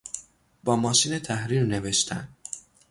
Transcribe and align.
با 0.63 0.75
ماشین 0.75 1.19
تحریر 1.19 1.65
نوشتن 1.65 2.27